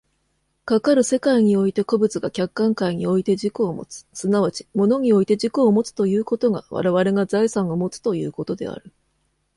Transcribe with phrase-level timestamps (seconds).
[0.65, 8.91] かかる世界において個物が客観界において自己をもつ、即ち物において自己をもつということが我々が財産をもつということである。